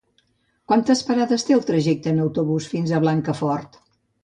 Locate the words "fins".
2.75-2.97